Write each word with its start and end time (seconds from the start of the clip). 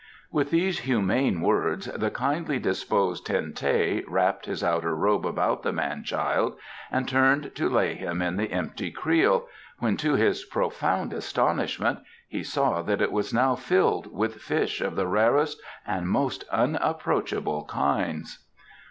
With 0.31 0.49
these 0.49 0.79
humane 0.79 1.41
words 1.41 1.85
the 1.85 2.09
kindly 2.09 2.57
disposed 2.57 3.23
Ten 3.27 3.53
teh 3.53 4.01
wrapped 4.07 4.47
his 4.47 4.63
outer 4.63 4.95
robe 4.95 5.27
about 5.27 5.61
the 5.61 5.71
man 5.71 6.03
child 6.03 6.55
and 6.91 7.07
turned 7.07 7.53
to 7.53 7.69
lay 7.69 7.93
him 7.93 8.19
in 8.19 8.35
the 8.35 8.51
empty 8.51 8.89
creel, 8.89 9.47
when 9.77 9.97
to 9.97 10.15
his 10.15 10.43
profound 10.43 11.13
astonishment 11.13 11.99
he 12.27 12.41
saw 12.41 12.81
that 12.81 12.99
it 12.99 13.11
was 13.11 13.31
now 13.31 13.53
filled 13.53 14.11
with 14.11 14.41
fish 14.41 14.81
of 14.81 14.95
the 14.95 15.05
rarest 15.05 15.61
and 15.85 16.09
most 16.09 16.45
unapproachable 16.51 17.65
kinds. 17.65 18.39